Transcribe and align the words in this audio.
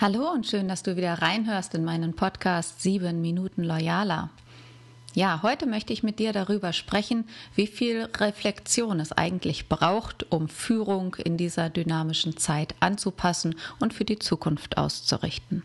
Hallo 0.00 0.30
und 0.32 0.46
schön, 0.46 0.68
dass 0.68 0.82
du 0.82 0.96
wieder 0.96 1.22
reinhörst 1.22 1.74
in 1.74 1.84
meinen 1.84 2.14
Podcast 2.14 2.82
7 2.82 3.20
Minuten 3.20 3.62
Loyaler. 3.62 4.30
Ja, 5.14 5.40
heute 5.42 5.66
möchte 5.66 5.92
ich 5.92 6.02
mit 6.02 6.18
dir 6.18 6.32
darüber 6.32 6.72
sprechen, 6.72 7.28
wie 7.54 7.68
viel 7.68 8.08
Reflexion 8.16 8.98
es 8.98 9.12
eigentlich 9.12 9.68
braucht, 9.68 10.32
um 10.32 10.48
Führung 10.48 11.14
in 11.16 11.36
dieser 11.36 11.68
dynamischen 11.68 12.36
Zeit 12.36 12.74
anzupassen 12.80 13.54
und 13.78 13.92
für 13.92 14.04
die 14.04 14.18
Zukunft 14.18 14.76
auszurichten. 14.76 15.62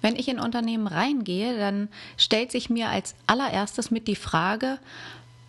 Wenn 0.00 0.16
ich 0.16 0.28
in 0.28 0.38
Unternehmen 0.38 0.86
reingehe, 0.86 1.58
dann 1.58 1.88
stellt 2.16 2.52
sich 2.52 2.70
mir 2.70 2.88
als 2.88 3.14
allererstes 3.26 3.90
mit 3.90 4.08
die 4.08 4.16
Frage, 4.16 4.78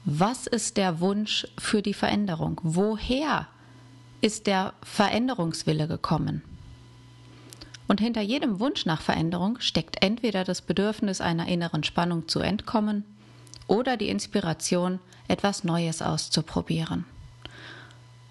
was 0.03 0.47
ist 0.47 0.75
der 0.75 0.99
Wunsch 0.99 1.47
für 1.57 1.81
die 1.81 1.93
Veränderung? 1.93 2.59
Woher 2.63 3.47
ist 4.21 4.47
der 4.47 4.73
Veränderungswille 4.83 5.87
gekommen? 5.87 6.43
Und 7.87 7.99
hinter 7.99 8.21
jedem 8.21 8.59
Wunsch 8.59 8.85
nach 8.85 9.01
Veränderung 9.01 9.59
steckt 9.59 10.01
entweder 10.01 10.43
das 10.43 10.61
Bedürfnis 10.61 11.19
einer 11.19 11.47
inneren 11.47 11.83
Spannung 11.83 12.27
zu 12.27 12.39
entkommen 12.39 13.03
oder 13.67 13.97
die 13.97 14.09
Inspiration, 14.09 14.99
etwas 15.27 15.63
Neues 15.63 16.01
auszuprobieren. 16.01 17.05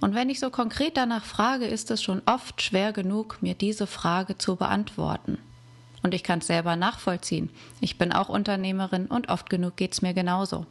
Und 0.00 0.14
wenn 0.14 0.30
ich 0.30 0.40
so 0.40 0.50
konkret 0.50 0.96
danach 0.96 1.24
frage, 1.24 1.66
ist 1.66 1.90
es 1.90 2.02
schon 2.02 2.22
oft 2.24 2.62
schwer 2.62 2.92
genug, 2.92 3.38
mir 3.42 3.54
diese 3.54 3.86
Frage 3.86 4.38
zu 4.38 4.56
beantworten. 4.56 5.38
Und 6.02 6.14
ich 6.14 6.22
kann 6.22 6.38
es 6.38 6.46
selber 6.46 6.76
nachvollziehen. 6.76 7.50
Ich 7.80 7.98
bin 7.98 8.12
auch 8.12 8.30
Unternehmerin 8.30 9.06
und 9.06 9.28
oft 9.28 9.50
genug 9.50 9.76
geht 9.76 9.92
es 9.92 10.02
mir 10.02 10.14
genauso. 10.14 10.64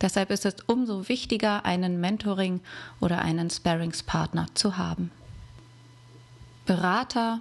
Deshalb 0.00 0.30
ist 0.30 0.46
es 0.46 0.56
umso 0.66 1.08
wichtiger, 1.08 1.64
einen 1.64 2.00
Mentoring 2.00 2.60
oder 3.00 3.20
einen 3.20 3.50
Sparringspartner 3.50 4.46
zu 4.54 4.76
haben. 4.76 5.10
Berater, 6.66 7.40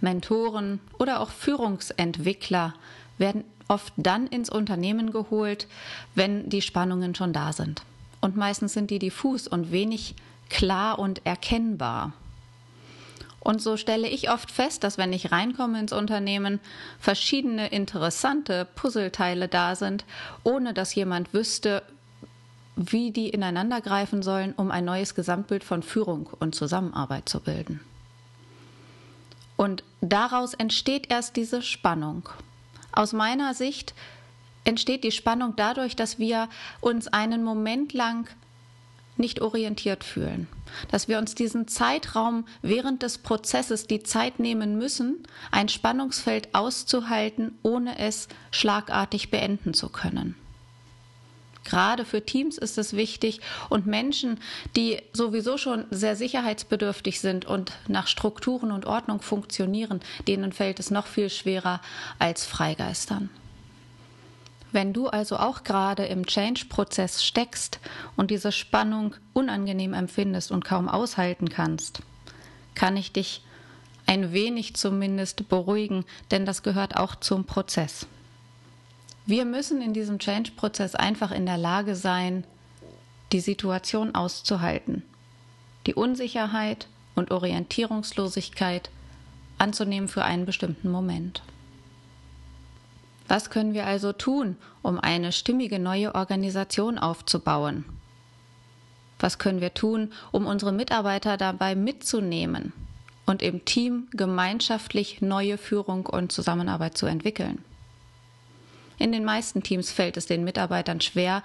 Mentoren 0.00 0.80
oder 0.98 1.20
auch 1.20 1.30
Führungsentwickler 1.30 2.74
werden 3.18 3.44
oft 3.68 3.92
dann 3.96 4.26
ins 4.26 4.50
Unternehmen 4.50 5.10
geholt, 5.10 5.66
wenn 6.14 6.48
die 6.48 6.62
Spannungen 6.62 7.14
schon 7.14 7.32
da 7.32 7.52
sind. 7.52 7.82
Und 8.20 8.36
meistens 8.36 8.72
sind 8.72 8.90
die 8.90 8.98
diffus 8.98 9.48
und 9.48 9.72
wenig 9.72 10.14
klar 10.48 10.98
und 10.98 11.24
erkennbar. 11.24 12.12
Und 13.40 13.62
so 13.62 13.76
stelle 13.76 14.08
ich 14.08 14.30
oft 14.30 14.50
fest, 14.50 14.82
dass 14.82 14.98
wenn 14.98 15.12
ich 15.12 15.30
reinkomme 15.30 15.78
ins 15.78 15.92
Unternehmen, 15.92 16.58
verschiedene 16.98 17.68
interessante 17.68 18.66
Puzzleteile 18.74 19.46
da 19.46 19.76
sind, 19.76 20.04
ohne 20.42 20.74
dass 20.74 20.96
jemand 20.96 21.32
wüsste, 21.32 21.84
wie 22.76 23.10
die 23.10 23.30
ineinander 23.30 23.80
greifen 23.80 24.22
sollen, 24.22 24.52
um 24.54 24.70
ein 24.70 24.84
neues 24.84 25.14
Gesamtbild 25.14 25.64
von 25.64 25.82
Führung 25.82 26.28
und 26.38 26.54
Zusammenarbeit 26.54 27.28
zu 27.28 27.40
bilden. 27.40 27.80
Und 29.56 29.82
daraus 30.02 30.52
entsteht 30.52 31.10
erst 31.10 31.36
diese 31.36 31.62
Spannung. 31.62 32.28
Aus 32.92 33.14
meiner 33.14 33.54
Sicht 33.54 33.94
entsteht 34.64 35.04
die 35.04 35.12
Spannung 35.12 35.54
dadurch, 35.56 35.96
dass 35.96 36.18
wir 36.18 36.48
uns 36.80 37.08
einen 37.08 37.42
Moment 37.42 37.94
lang 37.94 38.28
nicht 39.16 39.40
orientiert 39.40 40.04
fühlen, 40.04 40.46
dass 40.90 41.08
wir 41.08 41.18
uns 41.18 41.34
diesen 41.34 41.68
Zeitraum 41.68 42.46
während 42.60 43.02
des 43.02 43.16
Prozesses 43.16 43.86
die 43.86 44.02
Zeit 44.02 44.38
nehmen 44.38 44.76
müssen, 44.76 45.22
ein 45.50 45.70
Spannungsfeld 45.70 46.54
auszuhalten, 46.54 47.56
ohne 47.62 47.98
es 47.98 48.28
schlagartig 48.50 49.30
beenden 49.30 49.72
zu 49.72 49.88
können. 49.88 50.34
Gerade 51.66 52.04
für 52.04 52.24
Teams 52.24 52.58
ist 52.58 52.78
es 52.78 52.94
wichtig 52.94 53.40
und 53.68 53.86
Menschen, 53.86 54.38
die 54.76 55.02
sowieso 55.12 55.58
schon 55.58 55.84
sehr 55.90 56.14
sicherheitsbedürftig 56.14 57.20
sind 57.20 57.44
und 57.44 57.72
nach 57.88 58.06
Strukturen 58.06 58.70
und 58.70 58.86
Ordnung 58.86 59.20
funktionieren, 59.20 60.00
denen 60.28 60.52
fällt 60.52 60.78
es 60.78 60.92
noch 60.92 61.08
viel 61.08 61.28
schwerer 61.28 61.80
als 62.20 62.44
Freigeistern. 62.46 63.30
Wenn 64.70 64.92
du 64.92 65.08
also 65.08 65.38
auch 65.38 65.64
gerade 65.64 66.04
im 66.04 66.24
Change-Prozess 66.26 67.24
steckst 67.24 67.80
und 68.14 68.30
diese 68.30 68.52
Spannung 68.52 69.16
unangenehm 69.32 69.92
empfindest 69.92 70.52
und 70.52 70.64
kaum 70.64 70.88
aushalten 70.88 71.48
kannst, 71.48 72.00
kann 72.76 72.96
ich 72.96 73.12
dich 73.12 73.42
ein 74.06 74.32
wenig 74.32 74.76
zumindest 74.76 75.48
beruhigen, 75.48 76.04
denn 76.30 76.46
das 76.46 76.62
gehört 76.62 76.96
auch 76.96 77.16
zum 77.16 77.44
Prozess. 77.44 78.06
Wir 79.28 79.44
müssen 79.44 79.82
in 79.82 79.92
diesem 79.92 80.20
Change-Prozess 80.20 80.94
einfach 80.94 81.32
in 81.32 81.46
der 81.46 81.58
Lage 81.58 81.96
sein, 81.96 82.44
die 83.32 83.40
Situation 83.40 84.14
auszuhalten, 84.14 85.02
die 85.86 85.94
Unsicherheit 85.94 86.86
und 87.16 87.32
Orientierungslosigkeit 87.32 88.88
anzunehmen 89.58 90.08
für 90.08 90.22
einen 90.22 90.46
bestimmten 90.46 90.88
Moment. 90.90 91.42
Was 93.26 93.50
können 93.50 93.74
wir 93.74 93.84
also 93.86 94.12
tun, 94.12 94.56
um 94.82 95.00
eine 95.00 95.32
stimmige 95.32 95.80
neue 95.80 96.14
Organisation 96.14 96.96
aufzubauen? 96.96 97.84
Was 99.18 99.40
können 99.40 99.60
wir 99.60 99.74
tun, 99.74 100.12
um 100.30 100.46
unsere 100.46 100.70
Mitarbeiter 100.70 101.36
dabei 101.36 101.74
mitzunehmen 101.74 102.72
und 103.24 103.42
im 103.42 103.64
Team 103.64 104.06
gemeinschaftlich 104.12 105.20
neue 105.20 105.58
Führung 105.58 106.06
und 106.06 106.30
Zusammenarbeit 106.30 106.96
zu 106.96 107.06
entwickeln? 107.06 107.64
In 108.98 109.12
den 109.12 109.24
meisten 109.24 109.62
Teams 109.62 109.90
fällt 109.90 110.16
es 110.16 110.26
den 110.26 110.44
Mitarbeitern 110.44 111.00
schwer, 111.00 111.42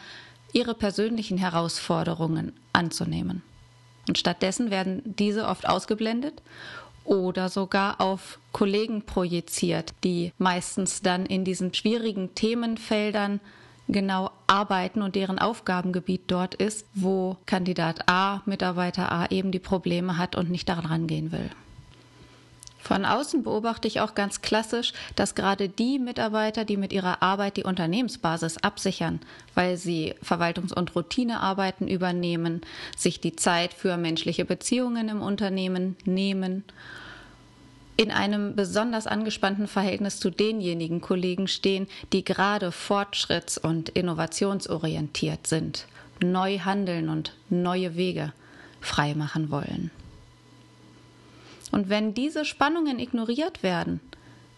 ihre 0.54 0.74
persönlichen 0.74 1.38
Herausforderungen 1.38 2.54
anzunehmen. 2.74 3.42
Und 4.08 4.18
stattdessen 4.18 4.72
werden 4.72 5.02
diese 5.06 5.46
oft 5.48 5.68
ausgeblendet 5.68 6.42
oder 7.04 7.50
sogar 7.50 8.02
auf 8.02 8.40
Kollegen 8.52 9.04
projiziert, 9.04 9.94
die 10.04 10.34
meistens 10.38 11.02
dann 11.02 11.26
in 11.26 11.46
diesen 11.46 11.74
schwierigen 11.74 12.36
Themenfeldern 12.36 13.40
genau 13.88 14.32
arbeiten 14.48 15.02
und 15.02 15.16
deren 15.16 15.40
Aufgabengebiet 15.40 16.24
dort 16.28 16.56
ist, 16.56 16.86
wo 16.94 17.38
Kandidat 17.46 18.08
A, 18.10 18.42
Mitarbeiter 18.46 19.12
A 19.12 19.28
eben 19.28 19.52
die 19.52 19.60
Probleme 19.60 20.18
hat 20.18 20.36
und 20.36 20.50
nicht 20.50 20.70
daran 20.70 20.86
rangehen 20.86 21.32
will. 21.32 21.50
Von 22.82 23.06
außen 23.06 23.44
beobachte 23.44 23.88
ich 23.88 24.02
auch 24.02 24.16
ganz 24.16 24.42
klassisch, 24.42 24.94
dass 25.16 25.36
gerade 25.36 25.70
die 25.70 26.00
Mitarbeiter, 26.00 26.66
die 26.66 26.78
mit 26.78 26.92
ihrer 26.92 27.22
Arbeit 27.22 27.58
die 27.58 27.64
Unternehmensbasis 27.64 28.58
absichern, 28.58 29.20
weil 29.54 29.78
sie 29.78 30.16
Verwaltungs- 30.24 30.74
und 30.74 30.96
Routinearbeiten 30.96 31.88
übernehmen, 31.88 32.62
sich 32.98 33.22
die 33.22 33.36
Zeit 33.36 33.74
für 33.74 33.98
menschliche 33.98 34.46
Beziehungen 34.46 35.10
im 35.10 35.22
Unternehmen 35.22 35.96
nehmen, 36.06 36.64
in 37.98 38.10
einem 38.10 38.56
besonders 38.56 39.06
angespannten 39.06 39.68
Verhältnis 39.68 40.20
zu 40.20 40.32
denjenigen 40.32 41.02
Kollegen 41.02 41.48
stehen, 41.48 41.88
die 42.14 42.26
gerade 42.26 42.70
fortschritts- 42.70 43.60
und 43.60 43.90
innovationsorientiert 43.90 45.46
sind, 45.46 45.86
neu 46.20 46.60
handeln 46.60 47.10
und 47.10 47.34
neue 47.50 47.96
Wege 47.96 48.34
freimachen 48.80 49.52
wollen. 49.52 49.92
Und 51.72 51.90
wenn 51.90 52.14
diese 52.14 52.46
Spannungen 52.46 53.00
ignoriert 53.00 53.64
werden, 53.64 54.00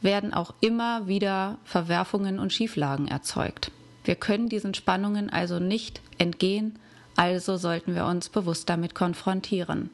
werden 0.01 0.34
auch 0.34 0.53
immer 0.59 1.07
wieder 1.07 1.57
Verwerfungen 1.63 2.40
und 2.40 2.51
Schieflagen 2.51 3.07
erzeugt. 3.07 3.72
Wir 4.03 4.16
können 4.16 4.50
diesen 4.50 4.74
Spannungen 4.74 5.29
also 5.29 5.59
nicht 5.59 6.01
entgehen, 6.18 6.78
also 7.16 7.57
sollten 7.57 7.96
wir 7.96 8.06
uns 8.06 8.29
bewusst 8.29 8.69
damit 8.69 8.96
konfrontieren. 8.96 9.90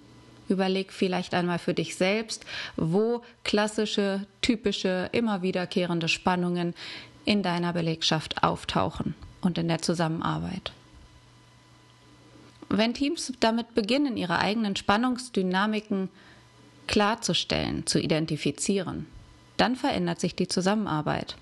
Überleg 0.47 0.91
vielleicht 0.91 1.35
einmal 1.35 1.59
für 1.59 1.75
dich 1.75 1.95
selbst, 1.95 2.43
wo 2.75 3.21
klassische, 3.43 4.25
typische, 4.41 5.09
immer 5.11 5.43
wiederkehrende 5.43 6.07
Spannungen 6.07 6.73
in 7.25 7.43
deiner 7.43 7.73
Belegschaft 7.73 8.43
auftauchen 8.43 9.13
und 9.41 9.59
in 9.59 9.67
der 9.67 9.81
Zusammenarbeit. 9.81 10.71
Wenn 12.69 12.93
Teams 12.93 13.33
damit 13.39 13.75
beginnen, 13.75 14.17
ihre 14.17 14.39
eigenen 14.39 14.75
Spannungsdynamiken 14.75 16.09
klarzustellen, 16.89 17.85
zu 17.85 17.99
identifizieren. 17.99 19.05
Dann 19.57 19.75
verändert 19.75 20.19
sich 20.19 20.35
die 20.35 20.47
Zusammenarbeit. 20.47 21.35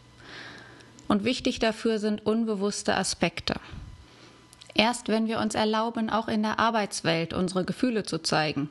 Und 1.08 1.24
wichtig 1.24 1.60
dafür 1.60 2.00
sind 2.00 2.26
unbewusste 2.26 2.98
Aspekte. 2.98 3.56
Erst 4.74 5.08
wenn 5.08 5.28
wir 5.28 5.40
uns 5.40 5.56
erlauben, 5.56 6.10
auch 6.10 6.28
in 6.28 6.44
der 6.44 6.60
Arbeitswelt 6.60 7.34
unsere 7.34 7.64
Gefühle 7.64 8.04
zu 8.04 8.22
zeigen, 8.22 8.70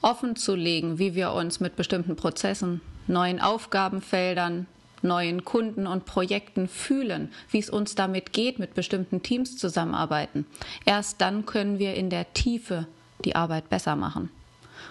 offen 0.00 0.36
zu 0.36 0.54
legen, 0.54 1.00
wie 1.00 1.16
wir 1.16 1.32
uns 1.32 1.58
mit 1.58 1.74
bestimmten 1.74 2.14
Prozessen, 2.14 2.80
neuen 3.08 3.40
Aufgabenfeldern, 3.40 4.66
neuen 5.02 5.44
Kunden 5.44 5.88
und 5.88 6.06
Projekten 6.06 6.68
fühlen, 6.68 7.32
wie 7.50 7.58
es 7.58 7.68
uns 7.68 7.96
damit 7.96 8.32
geht, 8.32 8.60
mit 8.60 8.74
bestimmten 8.74 9.24
Teams 9.24 9.56
zusammenarbeiten. 9.56 10.46
Erst 10.84 11.20
dann 11.20 11.46
können 11.46 11.80
wir 11.80 11.94
in 11.94 12.10
der 12.10 12.32
Tiefe 12.32 12.86
die 13.24 13.34
Arbeit 13.34 13.68
besser 13.68 13.96
machen. 13.96 14.30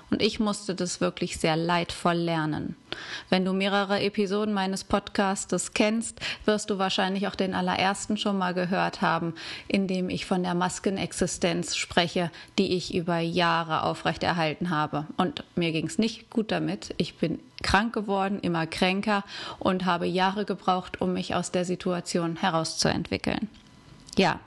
Und 0.10 0.22
ich 0.22 0.40
musste 0.40 0.76
das 0.76 1.02
wirklich 1.02 1.38
sehr 1.38 1.56
leidvoll 1.56 2.16
lernen. 2.16 2.76
Wenn 3.30 3.44
du 3.46 3.54
mehrere 3.54 4.02
Episoden 4.02 4.54
meines 4.54 4.84
Podcastes 4.84 5.74
kennst, 5.74 6.20
wirst 6.46 6.70
du 6.70 6.78
wahrscheinlich 6.78 7.28
auch 7.28 7.36
den 7.36 7.54
allerersten 7.54 8.18
schon 8.18 8.38
mal 8.38 8.54
gehört 8.54 9.02
haben, 9.02 9.34
in 9.68 9.88
dem 9.88 10.10
ich 10.10 10.26
von 10.26 10.44
der 10.44 10.54
Maskenexistenz 10.54 11.76
spreche, 11.76 12.32
die 12.58 12.76
ich 12.76 12.94
über 12.94 13.20
Jahre 13.20 13.84
aufrechterhalten 13.84 14.70
habe. 14.70 15.06
Und 15.18 15.44
mir 15.56 15.72
ging 15.72 15.88
es 15.88 15.98
nicht 15.98 16.30
gut 16.30 16.52
damit. 16.52 16.94
Ich 16.98 17.18
bin 17.18 17.40
krank 17.64 17.94
geworden, 17.94 18.40
immer 18.42 18.68
kränker 18.68 19.24
und 19.60 19.86
habe 19.86 20.06
Jahre 20.06 20.46
gebraucht, 20.46 21.02
um 21.02 21.14
mich 21.14 21.36
aus 21.36 21.52
der 21.52 21.66
Situation 21.66 22.38
herauszuentwickeln. 22.38 23.50
Ja, 24.18 24.40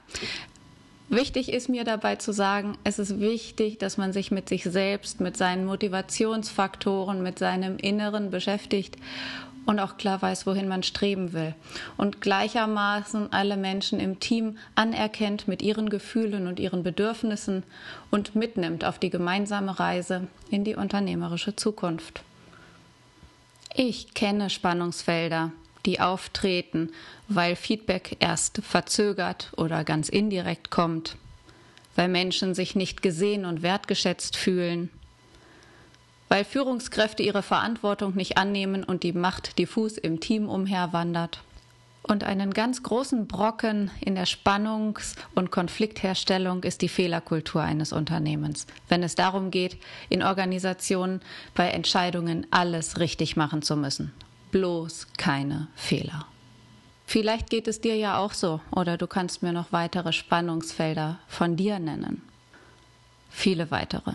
Wichtig 1.10 1.50
ist 1.50 1.70
mir 1.70 1.84
dabei 1.84 2.16
zu 2.16 2.32
sagen, 2.32 2.76
es 2.84 2.99
ist 2.99 3.19
wichtig, 3.19 3.78
dass 3.78 3.96
man 3.96 4.12
sich 4.12 4.31
mit 4.31 4.49
sich 4.49 4.64
selbst, 4.64 5.20
mit 5.20 5.38
seinen 5.38 5.64
Motivationsfaktoren, 5.64 7.22
mit 7.22 7.38
seinem 7.38 7.78
Inneren 7.78 8.31
beschäftigt 8.31 8.96
und 9.64 9.81
auch 9.81 9.96
klar 9.96 10.20
weiß, 10.20 10.46
wohin 10.46 10.69
man 10.69 10.82
streben 10.82 11.32
will. 11.32 11.55
Und 11.96 12.20
gleichermaßen 12.20 13.32
alle 13.32 13.56
Menschen 13.56 14.00
im 14.00 14.20
Team 14.20 14.58
anerkennt 14.75 15.49
mit 15.49 15.62
ihren 15.62 15.88
Gefühlen 15.88 16.46
und 16.46 16.60
ihren 16.60 16.82
Bedürfnissen 16.82 17.62
und 18.10 18.34
mitnimmt 18.34 18.84
auf 18.84 18.99
die 18.99 19.10
gemeinsame 19.10 19.78
Reise 19.78 20.26
in 20.50 20.64
die 20.64 20.75
unternehmerische 20.75 21.56
Zukunft. 21.56 22.22
Ich 23.75 24.12
kenne 24.12 24.50
Spannungsfelder, 24.50 25.52
die 25.88 26.00
auftreten, 26.00 26.90
weil 27.29 27.56
Feedback 27.56 28.19
erst 28.20 28.61
verzögert 28.62 29.50
oder 29.56 29.85
ganz 29.85 30.11
indirekt 30.11 30.70
kommt, 30.70 31.17
weil 31.96 32.08
Menschen 32.08 32.55
sich 32.55 32.76
nicht 32.76 33.00
gesehen 33.00 33.46
und 33.46 33.62
wertgeschätzt 33.62 34.37
fühlen, 34.37 34.90
weil 36.29 36.44
Führungskräfte 36.44 37.23
ihre 37.23 37.43
Verantwortung 37.43 38.14
nicht 38.14 38.37
annehmen 38.37 38.85
und 38.85 39.02
die 39.02 39.14
Macht 39.14 39.58
diffus 39.58 39.96
im 39.96 40.20
Team 40.20 40.46
umherwandert. 40.50 41.40
Und 42.02 42.23
einen 42.23 42.52
ganz 42.52 42.82
großen 42.82 43.26
Brocken 43.26 43.91
in 44.00 44.14
der 44.14 44.26
Spannungs- 44.26 45.14
und 45.34 45.50
Konfliktherstellung 45.50 46.64
ist 46.64 46.82
die 46.82 46.88
Fehlerkultur 46.88 47.62
eines 47.62 47.94
Unternehmens, 47.94 48.67
wenn 48.91 49.02
es 49.02 49.14
darum 49.14 49.50
geht, 49.50 49.79
in 50.11 50.23
Organisationen 50.23 51.23
bei 51.55 51.70
Entscheidungen 51.70 52.46
alles 52.50 52.99
richtig 52.99 53.37
machen 53.37 53.62
zu 53.62 53.75
müssen 53.75 54.12
bloß 54.50 55.09
keine 55.17 55.69
Fehler. 55.75 56.27
Vielleicht 57.06 57.49
geht 57.49 57.69
es 57.69 57.81
dir 57.81 57.97
ja 57.97 58.19
auch 58.19 58.35
so, 58.35 58.61
oder 58.71 58.99
du 58.99 59.06
kannst 59.06 59.43
mir 59.43 59.53
noch 59.53 59.73
weitere 59.73 60.12
Spannungsfelder 60.12 61.19
von 61.27 61.56
dir 61.56 61.79
nennen. 61.79 62.23
Viele 63.31 63.71
weitere. 63.71 64.12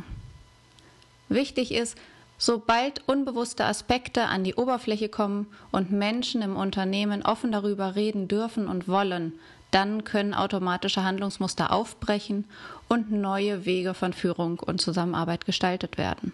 Wichtig 1.30 1.72
ist, 1.72 1.98
sobald 2.38 3.08
unbewusste 3.08 3.66
Aspekte 3.66 4.26
an 4.26 4.44
die 4.44 4.56
Oberfläche 4.56 5.10
kommen 5.10 5.48
und 5.72 5.92
Menschen 5.92 6.42
im 6.42 6.56
Unternehmen 6.56 7.24
offen 7.24 7.52
darüber 7.52 7.96
reden 7.96 8.28
dürfen 8.28 8.68
und 8.68 8.88
wollen, 8.88 9.34
dann 9.72 10.04
können 10.04 10.36
automatische 10.36 11.04
Handlungsmuster 11.04 11.72
aufbrechen 11.72 12.46
und 12.90 13.12
neue 13.12 13.66
Wege 13.66 13.96
von 13.96 14.14
Führung 14.14 14.60
und 14.60 14.82
Zusammenarbeit 14.82 15.46
gestaltet 15.46 15.98
werden. 15.98 16.32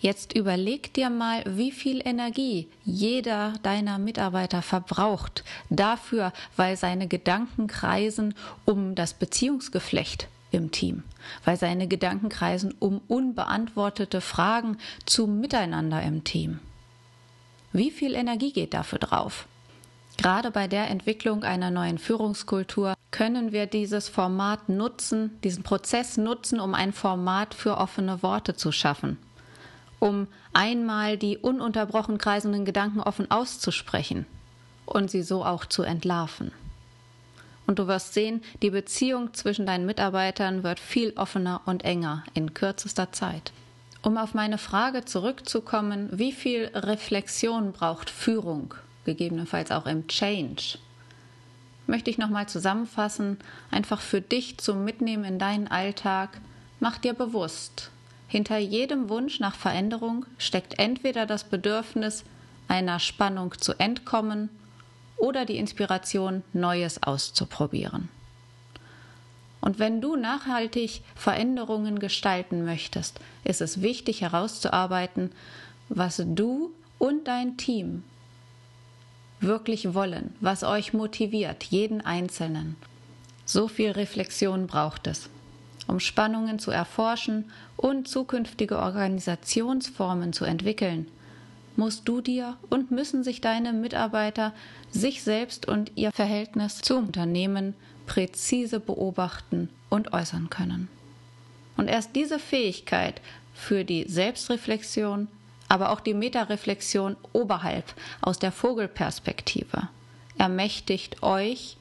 Jetzt 0.00 0.32
überleg 0.32 0.94
dir 0.94 1.10
mal, 1.10 1.44
wie 1.46 1.70
viel 1.70 2.00
Energie 2.02 2.68
jeder 2.86 3.52
deiner 3.62 3.98
Mitarbeiter 3.98 4.62
verbraucht 4.62 5.44
dafür, 5.68 6.32
weil 6.56 6.78
seine 6.78 7.06
Gedanken 7.06 7.66
kreisen 7.66 8.34
um 8.64 8.94
das 8.94 9.12
Beziehungsgeflecht 9.12 10.28
im 10.52 10.70
Team, 10.70 11.02
weil 11.44 11.58
seine 11.58 11.86
Gedanken 11.86 12.30
kreisen 12.30 12.74
um 12.78 13.02
unbeantwortete 13.08 14.22
Fragen 14.22 14.78
zum 15.04 15.38
Miteinander 15.38 16.02
im 16.02 16.24
Team. 16.24 16.60
Wie 17.74 17.90
viel 17.90 18.14
Energie 18.14 18.52
geht 18.52 18.72
dafür 18.72 18.98
drauf? 18.98 19.46
Gerade 20.16 20.50
bei 20.50 20.66
der 20.66 20.88
Entwicklung 20.88 21.44
einer 21.44 21.70
neuen 21.70 21.98
Führungskultur 21.98 22.94
können 23.10 23.52
wir 23.52 23.66
dieses 23.66 24.08
Format 24.08 24.70
nutzen, 24.70 25.38
diesen 25.44 25.62
Prozess 25.62 26.16
nutzen, 26.16 26.58
um 26.58 26.74
ein 26.74 26.94
Format 26.94 27.52
für 27.52 27.76
offene 27.76 28.22
Worte 28.22 28.54
zu 28.54 28.72
schaffen 28.72 29.18
um 30.00 30.26
einmal 30.52 31.16
die 31.16 31.38
ununterbrochen 31.38 32.18
kreisenden 32.18 32.64
Gedanken 32.64 33.00
offen 33.00 33.30
auszusprechen 33.30 34.26
und 34.86 35.10
sie 35.10 35.22
so 35.22 35.44
auch 35.44 35.64
zu 35.64 35.82
entlarven. 35.82 36.50
Und 37.66 37.78
du 37.78 37.86
wirst 37.86 38.14
sehen, 38.14 38.42
die 38.62 38.70
Beziehung 38.70 39.32
zwischen 39.32 39.64
deinen 39.64 39.86
Mitarbeitern 39.86 40.64
wird 40.64 40.80
viel 40.80 41.12
offener 41.14 41.60
und 41.66 41.84
enger 41.84 42.24
in 42.34 42.52
kürzester 42.52 43.12
Zeit. 43.12 43.52
Um 44.02 44.16
auf 44.16 44.34
meine 44.34 44.58
Frage 44.58 45.04
zurückzukommen, 45.04 46.08
wie 46.10 46.32
viel 46.32 46.70
Reflexion 46.74 47.70
braucht 47.70 48.10
Führung, 48.10 48.74
gegebenenfalls 49.04 49.70
auch 49.70 49.86
im 49.86 50.08
Change, 50.08 50.78
möchte 51.86 52.10
ich 52.10 52.18
nochmal 52.18 52.48
zusammenfassen, 52.48 53.38
einfach 53.70 54.00
für 54.00 54.20
dich 54.20 54.58
zum 54.58 54.84
Mitnehmen 54.84 55.24
in 55.24 55.38
deinen 55.38 55.68
Alltag, 55.68 56.40
mach 56.80 56.98
dir 56.98 57.12
bewusst, 57.12 57.90
hinter 58.30 58.58
jedem 58.58 59.08
Wunsch 59.08 59.40
nach 59.40 59.56
Veränderung 59.56 60.24
steckt 60.38 60.78
entweder 60.78 61.26
das 61.26 61.42
Bedürfnis, 61.42 62.22
einer 62.68 63.00
Spannung 63.00 63.54
zu 63.58 63.72
entkommen 63.80 64.50
oder 65.16 65.44
die 65.44 65.56
Inspiration, 65.56 66.44
Neues 66.52 67.02
auszuprobieren. 67.02 68.08
Und 69.60 69.80
wenn 69.80 70.00
du 70.00 70.14
nachhaltig 70.14 71.02
Veränderungen 71.16 71.98
gestalten 71.98 72.64
möchtest, 72.64 73.18
ist 73.42 73.60
es 73.60 73.82
wichtig 73.82 74.20
herauszuarbeiten, 74.20 75.32
was 75.88 76.22
du 76.24 76.70
und 77.00 77.26
dein 77.26 77.56
Team 77.56 78.04
wirklich 79.40 79.92
wollen, 79.92 80.36
was 80.40 80.62
euch 80.62 80.92
motiviert, 80.92 81.64
jeden 81.64 82.00
Einzelnen. 82.00 82.76
So 83.44 83.66
viel 83.66 83.90
Reflexion 83.90 84.68
braucht 84.68 85.08
es 85.08 85.28
um 85.90 85.98
Spannungen 85.98 86.58
zu 86.58 86.70
erforschen 86.70 87.50
und 87.76 88.06
zukünftige 88.06 88.78
Organisationsformen 88.78 90.32
zu 90.32 90.44
entwickeln, 90.44 91.08
musst 91.76 92.08
du 92.08 92.20
dir 92.20 92.56
und 92.68 92.90
müssen 92.90 93.24
sich 93.24 93.40
deine 93.40 93.72
Mitarbeiter 93.72 94.52
sich 94.90 95.22
selbst 95.22 95.66
und 95.66 95.92
ihr 95.96 96.12
Verhältnis 96.12 96.80
zum 96.80 97.06
Unternehmen 97.06 97.74
präzise 98.06 98.78
beobachten 98.80 99.68
und 99.88 100.12
äußern 100.12 100.48
können. 100.48 100.88
Und 101.76 101.88
erst 101.88 102.14
diese 102.14 102.38
Fähigkeit 102.38 103.20
für 103.52 103.84
die 103.84 104.04
Selbstreflexion, 104.08 105.28
aber 105.68 105.90
auch 105.90 106.00
die 106.00 106.14
Metareflexion 106.14 107.16
oberhalb 107.32 107.94
aus 108.20 108.38
der 108.38 108.52
Vogelperspektive 108.52 109.88
ermächtigt 110.38 111.22
euch, 111.22 111.76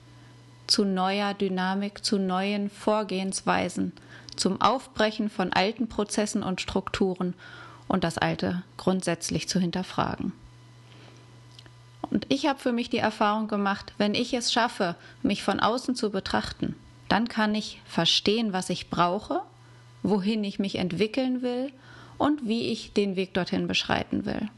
zu 0.69 0.85
neuer 0.85 1.33
Dynamik, 1.33 2.05
zu 2.05 2.19
neuen 2.19 2.69
Vorgehensweisen, 2.69 3.91
zum 4.35 4.61
Aufbrechen 4.61 5.29
von 5.29 5.51
alten 5.51 5.89
Prozessen 5.89 6.43
und 6.43 6.61
Strukturen 6.61 7.33
und 7.87 8.03
das 8.03 8.17
Alte 8.17 8.63
grundsätzlich 8.77 9.49
zu 9.49 9.59
hinterfragen. 9.59 10.31
Und 12.09 12.25
ich 12.29 12.47
habe 12.47 12.59
für 12.59 12.71
mich 12.71 12.89
die 12.89 12.97
Erfahrung 12.97 13.47
gemacht, 13.47 13.93
wenn 13.97 14.13
ich 14.13 14.33
es 14.33 14.53
schaffe, 14.53 14.95
mich 15.21 15.43
von 15.43 15.59
außen 15.59 15.95
zu 15.95 16.11
betrachten, 16.11 16.75
dann 17.07 17.27
kann 17.27 17.55
ich 17.55 17.81
verstehen, 17.85 18.53
was 18.53 18.69
ich 18.69 18.89
brauche, 18.89 19.41
wohin 20.03 20.43
ich 20.43 20.59
mich 20.59 20.75
entwickeln 20.75 21.41
will 21.41 21.71
und 22.17 22.47
wie 22.47 22.71
ich 22.71 22.93
den 22.93 23.15
Weg 23.15 23.33
dorthin 23.33 23.67
beschreiten 23.67 24.25
will. 24.25 24.49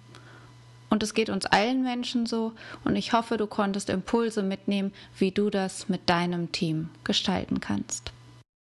Und 0.92 1.02
es 1.04 1.14
geht 1.14 1.30
uns 1.30 1.46
allen 1.46 1.84
Menschen 1.84 2.26
so. 2.26 2.52
Und 2.84 2.98
ich 2.98 3.14
hoffe, 3.14 3.38
du 3.38 3.48
konntest 3.48 3.90
Impulse 3.90 4.44
mitnehmen, 4.44 4.94
wie 5.18 5.32
du 5.32 5.50
das 5.50 5.88
mit 5.88 6.10
deinem 6.10 6.52
Team 6.52 6.90
gestalten 7.06 7.62
kannst. 7.62 8.12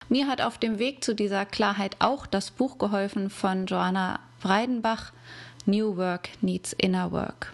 Mir 0.09 0.27
hat 0.27 0.39
auf 0.39 0.59
dem 0.59 0.77
Weg 0.77 1.03
zu 1.03 1.15
dieser 1.15 1.45
Klarheit 1.45 1.95
auch 1.98 2.27
das 2.27 2.51
Buch 2.51 2.77
geholfen 2.77 3.31
von 3.31 3.65
Joanna 3.65 4.19
Breidenbach, 4.41 5.12
New 5.65 5.98
Work 5.98 6.29
Needs 6.41 6.74
Inner 6.74 7.12
Work. 7.12 7.51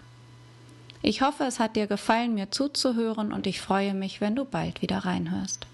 Ich 1.00 1.22
hoffe, 1.22 1.44
es 1.44 1.58
hat 1.58 1.76
dir 1.76 1.86
gefallen, 1.86 2.34
mir 2.34 2.50
zuzuhören 2.50 3.32
und 3.32 3.46
ich 3.46 3.60
freue 3.60 3.94
mich, 3.94 4.20
wenn 4.20 4.36
du 4.36 4.44
bald 4.44 4.82
wieder 4.82 4.98
reinhörst. 4.98 5.66